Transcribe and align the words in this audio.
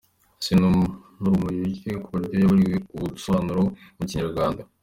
Ese 0.39 0.53
n’ururimi 0.59 1.65
ruke 1.71 1.91
ku 2.03 2.07
buryo 2.13 2.35
yaburiwe 2.41 2.75
ubusobanuro 2.95 3.61
mu 3.97 4.03
Kinyarwanda? 4.09 4.61